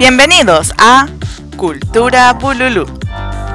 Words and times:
Bienvenidos 0.00 0.72
a 0.78 1.06
Cultura 1.58 2.32
Bululú. 2.32 2.86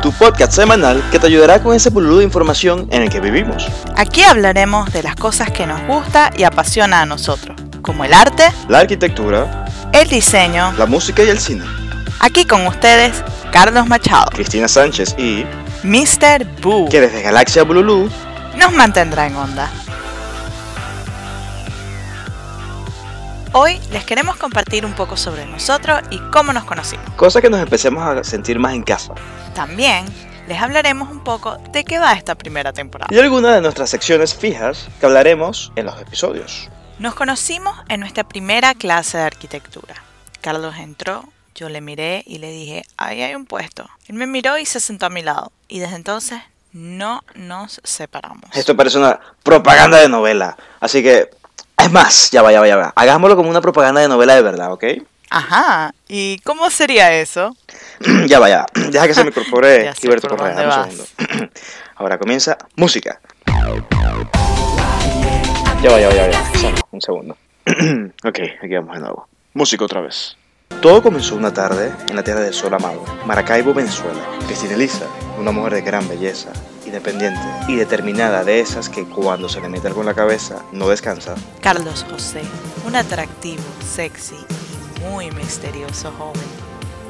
Tu 0.03 0.11
podcast 0.11 0.53
semanal 0.53 1.03
que 1.11 1.17
te 1.17 1.25
ayudará 1.25 1.61
con 1.63 1.75
ese 1.75 1.89
bululú 1.89 2.19
de 2.19 2.23
información 2.23 2.87
en 2.91 3.01
el 3.01 3.09
que 3.09 3.19
vivimos. 3.19 3.67
Aquí 3.97 4.21
hablaremos 4.21 4.93
de 4.93 5.01
las 5.01 5.15
cosas 5.15 5.49
que 5.49 5.65
nos 5.65 5.81
gusta 5.87 6.29
y 6.37 6.43
apasiona 6.43 7.01
a 7.01 7.05
nosotros, 7.07 7.57
como 7.81 8.05
el 8.05 8.13
arte, 8.13 8.43
La 8.69 8.77
arquitectura, 8.79 9.65
el 9.91 10.07
diseño. 10.07 10.71
la 10.77 10.85
música 10.85 11.23
y 11.23 11.29
el 11.29 11.39
cine. 11.39 11.65
Aquí 12.19 12.45
con 12.45 12.67
ustedes, 12.67 13.23
Carlos 13.51 13.87
Machado, 13.87 14.29
Cristina 14.31 14.67
Sánchez 14.67 15.15
y 15.17 15.43
Mr. 15.83 16.45
Boo. 16.61 16.87
que 16.89 17.01
desde 17.01 17.23
Galaxia 17.23 17.63
Bululú 17.63 18.07
nos 18.57 18.71
mantendrá 18.73 19.25
en 19.25 19.35
onda. 19.35 19.67
Hoy 23.57 23.79
les 23.89 24.03
queremos 24.03 24.35
compartir 24.35 24.85
un 24.85 24.91
poco 24.95 25.15
sobre 25.15 25.45
nosotros 25.45 26.01
y 26.09 26.19
cómo 26.29 26.51
nos 26.51 26.65
conocimos. 26.65 27.09
cosa 27.11 27.41
que 27.41 27.49
nos 27.49 27.61
empecemos 27.61 28.03
a 28.03 28.21
sentir 28.25 28.59
más 28.59 28.73
en 28.73 28.83
casa. 28.83 29.13
También 29.53 30.03
les 30.49 30.61
hablaremos 30.61 31.09
un 31.09 31.23
poco 31.23 31.57
de 31.71 31.85
qué 31.85 31.97
va 31.97 32.11
esta 32.11 32.35
primera 32.35 32.73
temporada. 32.73 33.15
Y 33.15 33.17
algunas 33.17 33.55
de 33.55 33.61
nuestras 33.61 33.89
secciones 33.89 34.35
fijas 34.35 34.89
que 34.99 35.05
hablaremos 35.05 35.71
en 35.77 35.85
los 35.85 35.97
episodios. 36.01 36.69
Nos 36.99 37.15
conocimos 37.15 37.73
en 37.87 38.01
nuestra 38.01 38.25
primera 38.25 38.73
clase 38.73 39.19
de 39.19 39.23
arquitectura. 39.23 40.03
Carlos 40.41 40.75
entró, 40.77 41.23
yo 41.55 41.69
le 41.69 41.79
miré 41.79 42.23
y 42.27 42.39
le 42.39 42.51
dije, 42.51 42.83
ahí 42.97 43.21
hay 43.21 43.35
un 43.35 43.45
puesto. 43.45 43.89
Él 44.09 44.15
me 44.17 44.27
miró 44.27 44.57
y 44.57 44.65
se 44.65 44.81
sentó 44.81 45.05
a 45.05 45.09
mi 45.09 45.21
lado. 45.21 45.53
Y 45.69 45.79
desde 45.79 45.95
entonces 45.95 46.41
no 46.73 47.23
nos 47.35 47.79
separamos. 47.85 48.49
Esto 48.53 48.75
parece 48.75 48.97
una 48.97 49.17
propaganda 49.43 49.97
de 49.99 50.09
novela. 50.09 50.57
Así 50.81 51.01
que, 51.01 51.29
es 51.83 51.91
más, 51.91 52.31
ya 52.31 52.41
va, 52.41 52.51
ya 52.51 52.59
va, 52.61 52.67
ya 52.67 52.75
va. 52.77 52.93
Hagámoslo 52.95 53.35
como 53.35 53.49
una 53.49 53.61
propaganda 53.61 54.01
de 54.01 54.07
novela 54.07 54.35
de 54.35 54.41
verdad, 54.41 54.71
¿ok? 54.71 54.83
Ajá, 55.29 55.93
¿y 56.07 56.37
cómo 56.39 56.69
sería 56.69 57.13
eso? 57.13 57.55
ya 58.27 58.39
va, 58.39 58.49
ya 58.49 58.57
va. 58.59 58.65
Deja 58.91 59.07
que 59.07 59.13
se 59.13 59.23
me 59.23 59.29
incorpore 59.31 59.91
Gilberto 59.93 60.27
Correa. 60.29 60.53
dame 60.53 60.67
un 60.67 60.97
segundo. 60.97 61.49
Ahora 61.95 62.17
comienza 62.17 62.57
música. 62.75 63.19
Ya 65.81 65.91
va, 65.91 65.99
ya 65.99 66.07
va, 66.07 66.13
ya 66.15 66.27
va. 66.27 66.31
ya 66.31 66.73
Un 66.91 67.01
segundo. 67.01 67.37
ok, 68.23 68.39
aquí 68.63 68.73
vamos 68.75 68.95
de 68.95 69.01
nuevo. 69.01 69.27
Música 69.53 69.85
otra 69.85 70.01
vez. 70.01 70.35
Todo 70.81 71.01
comenzó 71.01 71.35
una 71.35 71.53
tarde 71.53 71.91
en 72.09 72.15
la 72.15 72.23
tierra 72.23 72.41
del 72.41 72.53
sol 72.53 72.73
amado, 72.73 73.03
Maracaibo, 73.25 73.73
Venezuela. 73.73 74.19
Cristina 74.45 74.73
Elisa, 74.73 75.05
una 75.39 75.51
mujer 75.51 75.73
de 75.75 75.81
gran 75.81 76.07
belleza, 76.07 76.49
independiente 76.95 77.41
y 77.67 77.75
determinada 77.75 78.45
de 78.45 78.61
esas 78.61 78.87
que 78.87 79.03
cuando 79.03 79.49
se 79.49 79.59
le 79.59 79.67
mete 79.67 79.87
algo 79.87 79.99
en 79.99 80.07
la 80.07 80.13
cabeza 80.13 80.63
no 80.71 80.87
descansa. 80.87 81.35
Carlos 81.61 82.05
José, 82.09 82.41
un 82.85 82.95
atractivo, 82.95 83.63
sexy 83.93 84.35
y 84.35 84.99
muy 85.01 85.29
misterioso 85.31 86.13
joven, 86.17 86.41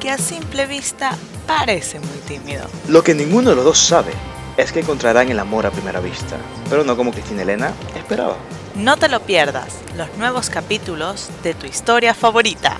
que 0.00 0.10
a 0.10 0.18
simple 0.18 0.66
vista 0.66 1.12
parece 1.46 2.00
muy 2.00 2.18
tímido. 2.26 2.66
Lo 2.88 3.04
que 3.04 3.14
ninguno 3.14 3.50
de 3.50 3.56
los 3.56 3.64
dos 3.64 3.78
sabe 3.78 4.12
es 4.56 4.72
que 4.72 4.80
encontrarán 4.80 5.30
el 5.30 5.38
amor 5.38 5.66
a 5.66 5.70
primera 5.70 6.00
vista, 6.00 6.36
pero 6.68 6.82
no 6.82 6.96
como 6.96 7.12
Cristina 7.12 7.42
Elena 7.42 7.72
esperaba. 7.94 8.36
No 8.74 8.96
te 8.96 9.08
lo 9.08 9.20
pierdas, 9.20 9.68
los 9.96 10.08
nuevos 10.18 10.50
capítulos 10.50 11.28
de 11.44 11.54
tu 11.54 11.66
historia 11.66 12.12
favorita. 12.12 12.78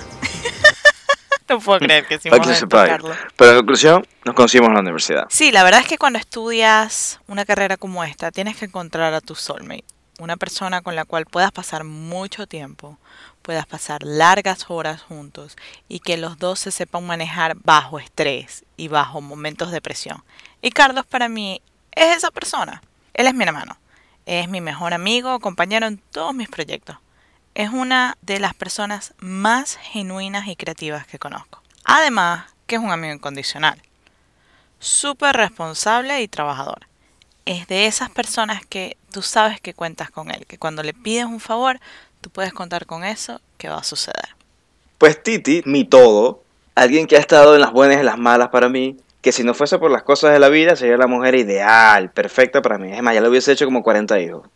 no 1.49 1.61
puedo 1.61 1.79
creer 1.79 2.07
que 2.07 2.15
hicimos. 2.15 2.39
Carlos. 2.69 3.17
Pero 3.37 3.51
en 3.51 3.57
conclusión, 3.59 4.07
nos 4.25 4.35
conocimos 4.35 4.69
en 4.69 4.75
la 4.75 4.81
universidad. 4.81 5.27
Sí, 5.29 5.53
la 5.53 5.65
verdad 5.65 5.81
es 5.81 5.87
que 5.87 5.99
cuando 5.99 6.19
estudias 6.19 7.21
una 7.27 7.45
carrera 7.45 7.77
como 7.77 8.05
esta, 8.05 8.31
tienes 8.31 8.57
que 8.57 8.67
encontrar 8.67 9.15
a 9.15 9.21
tu 9.21 9.35
soulmate, 9.35 9.85
una 10.19 10.37
persona 10.37 10.81
con 10.81 10.97
la 10.97 11.05
cual 11.05 11.27
puedas 11.27 11.53
pasar 11.53 11.85
mucho 11.85 12.47
tiempo, 12.47 12.99
puedas 13.43 13.67
pasar 13.67 14.03
largas 14.03 14.67
horas 14.69 15.03
juntos 15.03 15.57
y 15.89 16.01
que 16.01 16.17
los 16.17 16.39
dos 16.39 16.59
se 16.59 16.71
sepan 16.71 17.07
manejar 17.07 17.57
bajo 17.63 17.99
estrés 17.99 18.65
y 18.77 18.89
bajo 18.89 19.21
momentos 19.21 19.71
de 19.71 19.81
presión. 19.81 20.25
Y 20.63 20.71
Carlos 20.71 21.07
para 21.07 21.29
mí 21.29 21.63
es 21.93 22.17
esa 22.17 22.31
persona. 22.31 22.83
Él 23.15 23.27
es 23.27 23.35
mi 23.35 23.45
hermano, 23.45 23.79
es 24.27 24.49
mi 24.49 24.61
mejor 24.61 24.95
amigo, 24.95 25.39
compañero 25.39 25.87
en 25.87 25.99
todos 26.11 26.35
mis 26.35 26.49
proyectos. 26.49 26.97
Es 27.57 27.71
una 27.71 28.19
de 28.21 28.39
las 28.39 28.53
personas 28.53 29.15
más 29.19 29.77
genuinas 29.77 30.47
y 30.47 30.57
creativas 30.57 31.07
que 31.07 31.19
conozco. 31.19 31.63
Además, 31.87 32.45
que 32.67 32.77
es 32.77 32.83
un 32.83 32.91
amigo 32.91 33.15
incondicional 33.15 33.81
súper 34.79 35.35
responsable 35.37 36.21
y 36.21 36.29
trabajador. 36.29 36.81
Es 37.47 37.67
de 37.67 37.87
esas 37.87 38.11
personas 38.11 38.61
que 38.67 38.99
tú 39.11 39.23
sabes 39.23 39.59
que 39.59 39.73
cuentas 39.73 40.11
con 40.11 40.31
él, 40.31 40.45
que 40.47 40.59
cuando 40.59 40.83
le 40.83 40.93
pides 40.93 41.25
un 41.25 41.41
favor, 41.41 41.81
tú 42.21 42.29
puedes 42.29 42.53
contar 42.53 42.85
con 42.85 43.05
eso 43.05 43.41
que 43.57 43.71
va 43.71 43.79
a 43.79 43.85
suceder. 43.85 44.37
Pues 44.99 45.23
Titi, 45.23 45.63
mi 45.65 45.87
todo, 45.87 46.43
alguien 46.75 47.07
que 47.07 47.17
ha 47.17 47.21
estado 47.21 47.55
en 47.55 47.63
las 47.63 47.73
buenas 47.73 47.97
y 47.97 48.01
en 48.01 48.07
las 48.07 48.19
malas 48.19 48.51
para 48.51 48.69
mí, 48.69 48.99
que 49.23 49.33
si 49.33 49.45
no 49.45 49.55
fuese 49.55 49.79
por 49.79 49.91
las 49.91 50.03
cosas 50.03 50.35
de 50.35 50.41
la 50.41 50.51
vida 50.51 50.77
sería 50.77 50.99
la 50.99 51.07
mujer 51.07 51.35
ideal, 51.37 52.11
perfecta 52.11 52.61
para 52.61 52.77
mí. 52.77 52.93
Es 52.93 53.03
más, 53.03 53.15
ya 53.15 53.23
lo 53.23 53.31
hubiese 53.31 53.53
hecho 53.53 53.65
como 53.65 53.83
40 53.83 54.21
hijos. 54.21 54.47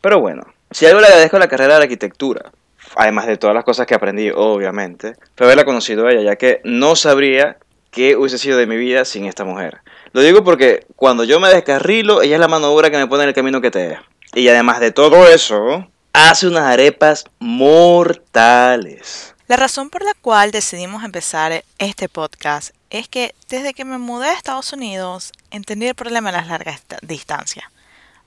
Pero 0.00 0.20
bueno, 0.20 0.44
si 0.74 0.86
algo 0.86 1.00
le 1.00 1.06
agradezco 1.06 1.36
a 1.36 1.40
la 1.40 1.46
carrera 1.46 1.76
de 1.76 1.84
arquitectura, 1.84 2.50
además 2.96 3.28
de 3.28 3.36
todas 3.36 3.54
las 3.54 3.62
cosas 3.62 3.86
que 3.86 3.94
aprendí, 3.94 4.30
obviamente, 4.34 5.14
fue 5.36 5.46
haberla 5.46 5.64
conocido 5.64 6.08
a 6.08 6.10
ella, 6.10 6.22
ya 6.22 6.36
que 6.36 6.60
no 6.64 6.96
sabría 6.96 7.58
qué 7.92 8.16
hubiese 8.16 8.38
sido 8.38 8.58
de 8.58 8.66
mi 8.66 8.76
vida 8.76 9.04
sin 9.04 9.26
esta 9.26 9.44
mujer. 9.44 9.82
Lo 10.12 10.20
digo 10.20 10.42
porque 10.42 10.84
cuando 10.96 11.22
yo 11.22 11.38
me 11.38 11.48
descarrilo, 11.48 12.22
ella 12.22 12.34
es 12.34 12.40
la 12.40 12.48
mano 12.48 12.66
dura 12.66 12.90
que 12.90 12.96
me 12.96 13.06
pone 13.06 13.22
en 13.22 13.28
el 13.28 13.34
camino 13.36 13.60
que 13.60 13.70
te 13.70 13.92
es. 13.92 13.98
Y 14.34 14.48
además 14.48 14.80
de 14.80 14.90
todo 14.90 15.28
eso, 15.28 15.86
hace 16.12 16.48
unas 16.48 16.64
arepas 16.64 17.24
mortales. 17.38 19.36
La 19.46 19.54
razón 19.54 19.90
por 19.90 20.02
la 20.02 20.14
cual 20.20 20.50
decidimos 20.50 21.04
empezar 21.04 21.62
este 21.78 22.08
podcast 22.08 22.74
es 22.90 23.06
que 23.06 23.32
desde 23.48 23.74
que 23.74 23.84
me 23.84 23.98
mudé 23.98 24.26
a 24.26 24.32
Estados 24.32 24.72
Unidos 24.72 25.30
entendí 25.52 25.86
el 25.86 25.94
problema 25.94 26.32
de 26.32 26.38
las 26.38 26.48
largas 26.48 26.82
distancias. 27.02 27.66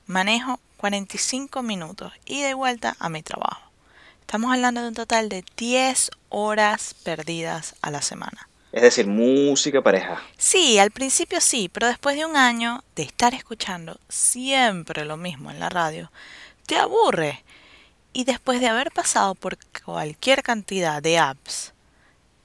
Manejo 0.06 0.62
45 0.78 1.62
minutos 1.64 2.14
y 2.26 2.42
de 2.42 2.54
vuelta 2.54 2.96
a 3.00 3.10
mi 3.10 3.24
trabajo. 3.24 3.72
Estamos 4.22 4.54
hablando 4.54 4.82
de 4.82 4.90
un 4.90 4.94
total 4.94 5.30
de 5.30 5.44
10 5.58 6.12
horas 6.30 6.96
perdidas 7.04 7.76
a 7.82 7.92
la 7.92 8.02
semana. 8.02 8.48
Es 8.72 8.82
decir, 8.82 9.08
música 9.08 9.82
pareja. 9.82 10.22
Sí, 10.38 10.78
al 10.78 10.92
principio 10.92 11.42
sí, 11.42 11.70
pero 11.72 11.88
después 11.88 12.16
de 12.18 12.26
un 12.26 12.36
año 12.36 12.84
de 12.96 13.04
estar 13.04 13.34
escuchando 13.34 14.00
siempre 14.10 15.06
lo 15.06 15.18
mismo 15.18 15.50
en 15.50 15.60
la 15.60 15.70
radio, 15.70 16.12
te 16.66 16.78
aburre. 16.78 17.44
Y 18.14 18.26
después 18.26 18.60
de 18.60 18.68
haber 18.68 18.92
pasado 18.92 19.36
por 19.36 19.58
cualquier 19.84 20.44
cantidad 20.44 21.02
de 21.02 21.18
apps, 21.18 21.74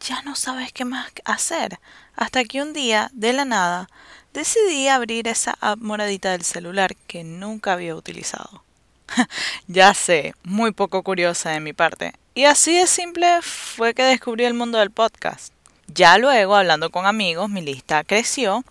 ya 0.00 0.22
no 0.22 0.34
sabes 0.34 0.72
qué 0.72 0.84
más 0.84 1.10
hacer. 1.25 1.78
Hasta 2.15 2.44
que 2.44 2.62
un 2.62 2.72
día, 2.72 3.10
de 3.12 3.32
la 3.32 3.44
nada, 3.44 3.88
decidí 4.32 4.88
abrir 4.88 5.28
esa 5.28 5.56
app 5.60 5.78
moradita 5.81 6.32
del 6.32 6.44
celular 6.44 6.97
que 7.06 7.25
nunca 7.25 7.72
había 7.72 7.94
utilizado. 7.94 8.65
ya 9.66 9.94
sé, 9.94 10.34
muy 10.43 10.72
poco 10.72 11.03
curiosa 11.03 11.50
de 11.50 11.60
mi 11.60 11.72
parte. 11.72 12.12
Y 12.34 12.44
así 12.44 12.76
de 12.76 12.87
simple 12.87 13.42
fue 13.42 13.94
que 13.94 14.03
descubrí 14.03 14.44
el 14.44 14.54
mundo 14.54 14.78
del 14.78 14.91
podcast. 14.91 15.53
Ya 15.87 16.16
luego, 16.16 16.56
hablando 16.56 16.91
con 16.91 17.06
amigos, 17.06 17.50
mi 17.50 17.60
lista 17.60 18.04
creció, 18.04 18.65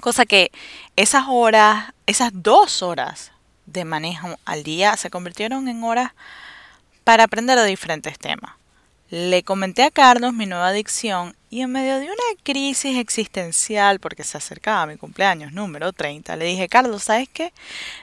cosa 0.00 0.24
que 0.24 0.50
esas 0.96 1.24
horas, 1.28 1.92
esas 2.06 2.30
dos 2.32 2.82
horas 2.82 3.32
de 3.66 3.84
manejo 3.84 4.38
al 4.44 4.62
día 4.62 4.96
se 4.96 5.10
convirtieron 5.10 5.68
en 5.68 5.84
horas 5.84 6.12
para 7.04 7.24
aprender 7.24 7.58
de 7.58 7.66
diferentes 7.66 8.18
temas. 8.18 8.54
Le 9.08 9.44
comenté 9.44 9.84
a 9.84 9.92
Carlos 9.92 10.32
mi 10.32 10.46
nueva 10.46 10.66
adicción 10.66 11.36
y 11.48 11.60
en 11.60 11.70
medio 11.70 12.00
de 12.00 12.06
una 12.06 12.42
crisis 12.42 12.98
existencial 12.98 14.00
porque 14.00 14.24
se 14.24 14.36
acercaba 14.36 14.84
mi 14.86 14.96
cumpleaños 14.96 15.52
número 15.52 15.92
30, 15.92 16.34
le 16.34 16.44
dije, 16.44 16.68
Carlos, 16.68 17.04
¿sabes 17.04 17.28
qué? 17.32 17.52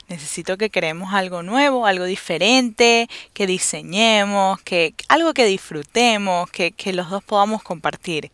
Necesito 0.07 0.57
que 0.57 0.69
creemos 0.69 1.13
algo 1.13 1.43
nuevo, 1.43 1.85
algo 1.85 2.05
diferente, 2.05 3.09
que 3.33 3.45
diseñemos, 3.47 4.61
que 4.61 4.95
algo 5.09 5.33
que 5.33 5.45
disfrutemos, 5.45 6.49
que, 6.49 6.71
que 6.71 6.93
los 6.93 7.09
dos 7.09 7.21
podamos 7.21 7.63
compartir. 7.63 8.31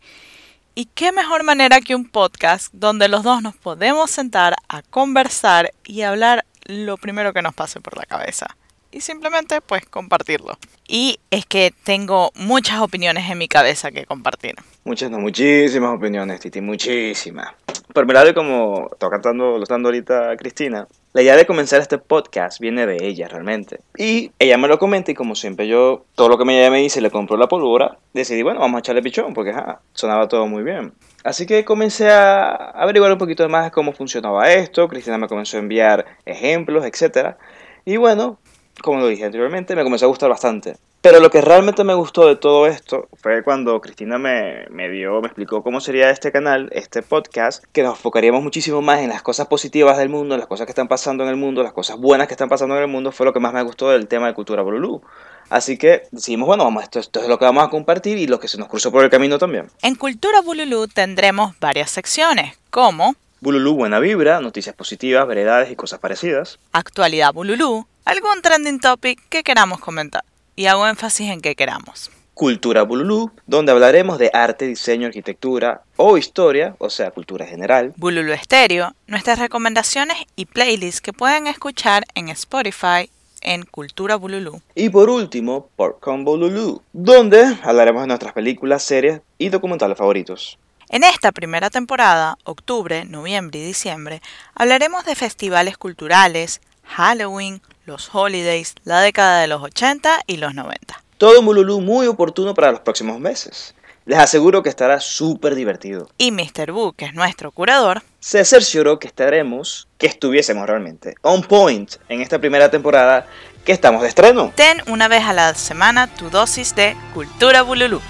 Y 0.76 0.84
qué 0.84 1.10
mejor 1.10 1.42
manera 1.42 1.80
que 1.80 1.96
un 1.96 2.08
podcast 2.08 2.72
donde 2.72 3.08
los 3.08 3.24
dos 3.24 3.42
nos 3.42 3.56
podemos 3.56 4.12
sentar 4.12 4.54
a 4.68 4.82
conversar 4.82 5.72
y 5.84 6.02
hablar 6.02 6.44
lo 6.66 6.96
primero 6.98 7.32
que 7.32 7.42
nos 7.42 7.52
pase 7.52 7.80
por 7.80 7.96
la 7.96 8.04
cabeza. 8.04 8.56
Y 8.92 9.00
simplemente 9.00 9.60
pues 9.60 9.86
compartirlo. 9.86 10.58
Y 10.88 11.20
es 11.30 11.46
que 11.46 11.72
tengo 11.84 12.32
muchas 12.34 12.80
opiniones 12.80 13.30
en 13.30 13.38
mi 13.38 13.46
cabeza 13.46 13.92
que 13.92 14.04
compartir. 14.04 14.56
Muchas, 14.84 15.10
no, 15.10 15.18
muchísimas 15.20 15.96
opiniones, 15.96 16.40
Titi, 16.40 16.60
muchísimas. 16.60 17.52
Por 17.92 18.06
mi 18.06 18.12
lado, 18.12 18.34
como 18.34 18.88
está 18.92 19.08
cantando, 19.10 19.58
lo 19.58 19.64
dando 19.64 19.88
ahorita 19.88 20.36
Cristina, 20.36 20.88
la 21.12 21.22
idea 21.22 21.36
de 21.36 21.44
comenzar 21.44 21.80
este 21.80 21.98
podcast 21.98 22.60
viene 22.60 22.86
de 22.86 23.04
ella 23.04 23.26
realmente. 23.26 23.80
Y 23.96 24.30
ella 24.38 24.58
me 24.58 24.68
lo 24.68 24.78
comenta 24.78 25.10
y 25.10 25.14
como 25.14 25.34
siempre 25.34 25.66
yo, 25.66 26.04
todo 26.14 26.28
lo 26.28 26.38
que 26.38 26.44
me 26.44 26.58
ella 26.58 26.70
me 26.70 26.78
dice, 26.78 27.00
le 27.00 27.10
compró 27.10 27.36
la 27.36 27.48
pólvora, 27.48 27.98
decidí, 28.12 28.42
bueno, 28.42 28.60
vamos 28.60 28.78
a 28.78 28.80
echarle 28.80 29.02
pichón 29.02 29.34
porque 29.34 29.50
ajá, 29.50 29.80
sonaba 29.92 30.28
todo 30.28 30.46
muy 30.46 30.62
bien. 30.62 30.92
Así 31.24 31.46
que 31.46 31.64
comencé 31.64 32.10
a 32.10 32.52
averiguar 32.70 33.12
un 33.12 33.18
poquito 33.18 33.48
más 33.48 33.70
cómo 33.72 33.92
funcionaba 33.92 34.52
esto, 34.52 34.88
Cristina 34.88 35.18
me 35.18 35.28
comenzó 35.28 35.56
a 35.56 35.60
enviar 35.60 36.06
ejemplos, 36.24 36.84
etc. 36.84 37.36
Y 37.84 37.96
bueno, 37.96 38.38
como 38.82 39.00
lo 39.00 39.08
dije 39.08 39.24
anteriormente, 39.24 39.76
me 39.76 39.82
comenzó 39.82 40.06
a 40.06 40.08
gustar 40.08 40.30
bastante. 40.30 40.76
Pero 41.02 41.18
lo 41.20 41.30
que 41.30 41.40
realmente 41.40 41.82
me 41.82 41.94
gustó 41.94 42.26
de 42.26 42.36
todo 42.36 42.66
esto 42.66 43.08
fue 43.22 43.42
cuando 43.42 43.80
Cristina 43.80 44.18
me, 44.18 44.66
me 44.68 44.90
dio, 44.90 45.20
me 45.22 45.28
explicó 45.28 45.62
cómo 45.62 45.80
sería 45.80 46.10
este 46.10 46.30
canal, 46.30 46.68
este 46.72 47.00
podcast, 47.00 47.64
que 47.72 47.82
nos 47.82 47.96
enfocaríamos 47.96 48.42
muchísimo 48.42 48.82
más 48.82 49.00
en 49.00 49.08
las 49.08 49.22
cosas 49.22 49.46
positivas 49.46 49.96
del 49.96 50.10
mundo, 50.10 50.34
en 50.34 50.40
las 50.40 50.48
cosas 50.48 50.66
que 50.66 50.72
están 50.72 50.88
pasando 50.88 51.24
en 51.24 51.30
el 51.30 51.36
mundo, 51.36 51.62
las 51.62 51.72
cosas 51.72 51.96
buenas 51.96 52.26
que 52.26 52.34
están 52.34 52.50
pasando 52.50 52.76
en 52.76 52.82
el 52.82 52.88
mundo, 52.88 53.12
fue 53.12 53.24
lo 53.24 53.32
que 53.32 53.40
más 53.40 53.54
me 53.54 53.62
gustó 53.62 53.88
del 53.88 54.08
tema 54.08 54.26
de 54.26 54.34
cultura 54.34 54.62
Bululú. 54.62 55.00
Así 55.48 55.78
que 55.78 56.02
decidimos, 56.10 56.46
bueno, 56.46 56.64
vamos, 56.64 56.82
esto, 56.82 56.98
esto 56.98 57.20
es 57.20 57.28
lo 57.28 57.38
que 57.38 57.46
vamos 57.46 57.64
a 57.64 57.70
compartir 57.70 58.18
y 58.18 58.26
lo 58.26 58.38
que 58.38 58.48
se 58.48 58.58
nos 58.58 58.68
cruzó 58.68 58.92
por 58.92 59.02
el 59.02 59.10
camino 59.10 59.38
también. 59.38 59.68
En 59.82 59.94
Cultura 59.94 60.42
Bululú 60.42 60.86
tendremos 60.86 61.58
varias 61.58 61.90
secciones, 61.90 62.58
como 62.68 63.14
Bululú 63.40 63.74
Buena 63.74 64.00
Vibra, 64.00 64.40
noticias 64.40 64.76
positivas, 64.76 65.26
veredades 65.26 65.70
y 65.70 65.76
cosas 65.76 65.98
parecidas. 65.98 66.58
Actualidad 66.72 67.32
Bululú, 67.32 67.86
algún 68.10 68.42
trending 68.42 68.80
topic 68.80 69.20
que 69.28 69.44
queramos 69.44 69.78
comentar. 69.78 70.24
Y 70.56 70.66
hago 70.66 70.84
énfasis 70.88 71.30
en 71.30 71.40
que 71.40 71.54
queramos. 71.54 72.10
Cultura 72.34 72.82
Bululú, 72.82 73.30
donde 73.46 73.70
hablaremos 73.70 74.18
de 74.18 74.32
arte, 74.34 74.66
diseño, 74.66 75.06
arquitectura 75.06 75.82
o 75.94 76.18
historia, 76.18 76.74
o 76.78 76.90
sea, 76.90 77.12
cultura 77.12 77.46
general. 77.46 77.92
Bululú 77.96 78.32
Estéreo, 78.32 78.94
nuestras 79.06 79.38
recomendaciones 79.38 80.16
y 80.34 80.46
playlists 80.46 81.00
que 81.00 81.12
pueden 81.12 81.46
escuchar 81.46 82.04
en 82.16 82.30
Spotify 82.30 83.08
en 83.42 83.62
Cultura 83.62 84.16
Bululú. 84.16 84.60
Y 84.74 84.88
por 84.88 85.08
último, 85.08 85.68
Popcorn 85.76 86.24
Bululú, 86.24 86.82
donde 86.92 87.56
hablaremos 87.62 88.02
de 88.02 88.08
nuestras 88.08 88.32
películas, 88.32 88.82
series 88.82 89.20
y 89.38 89.50
documentales 89.50 89.96
favoritos. 89.96 90.58
En 90.88 91.04
esta 91.04 91.30
primera 91.30 91.70
temporada, 91.70 92.36
octubre, 92.42 93.04
noviembre 93.04 93.60
y 93.60 93.66
diciembre, 93.66 94.20
hablaremos 94.56 95.04
de 95.04 95.14
festivales 95.14 95.78
culturales, 95.78 96.60
Halloween, 96.82 97.62
los 97.86 98.14
holidays, 98.14 98.74
la 98.84 99.00
década 99.00 99.40
de 99.40 99.46
los 99.46 99.62
80 99.62 100.20
y 100.26 100.36
los 100.36 100.54
90. 100.54 101.02
Todo 101.18 101.40
un 101.40 101.46
Bululú 101.46 101.80
muy 101.80 102.06
oportuno 102.06 102.54
para 102.54 102.70
los 102.70 102.80
próximos 102.80 103.18
meses. 103.20 103.74
Les 104.06 104.18
aseguro 104.18 104.62
que 104.62 104.68
estará 104.68 104.98
súper 105.00 105.54
divertido. 105.54 106.08
Y 106.16 106.32
Mr. 106.32 106.72
Boo, 106.72 106.92
que 106.92 107.04
es 107.04 107.14
nuestro 107.14 107.52
curador, 107.52 108.02
Se 108.18 108.44
cercioró 108.44 108.98
que 108.98 109.06
estaremos, 109.06 109.88
que 109.98 110.06
estuviésemos 110.06 110.66
realmente 110.66 111.14
on 111.22 111.42
point 111.42 111.92
en 112.08 112.20
esta 112.20 112.38
primera 112.38 112.70
temporada 112.70 113.26
que 113.64 113.72
estamos 113.72 114.02
de 114.02 114.08
estreno. 114.08 114.52
ten 114.56 114.82
una 114.86 115.08
vez 115.08 115.24
a 115.24 115.32
la 115.32 115.54
semana 115.54 116.06
tu 116.06 116.30
dosis 116.30 116.74
de 116.74 116.96
Cultura 117.14 117.62
Bululú. 117.62 118.00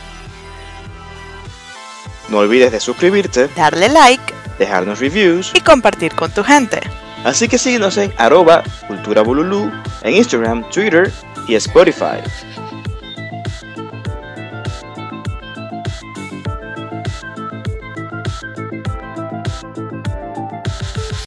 No 2.28 2.38
olvides 2.38 2.70
de 2.70 2.80
suscribirte, 2.80 3.48
Darle 3.56 3.88
like 3.88 4.32
dejarnos 4.58 5.00
reviews, 5.00 5.52
y 5.54 5.60
compartir 5.60 6.14
con 6.14 6.30
tu 6.32 6.44
gente. 6.44 6.80
Así 7.24 7.48
que 7.48 7.58
síguenos 7.58 7.96
en 7.96 8.12
arroba 8.18 8.62
cultura 8.86 9.22
bululú 9.22 9.70
en 10.02 10.14
Instagram, 10.14 10.68
Twitter 10.70 11.10
y 11.46 11.54
Spotify. 11.54 12.20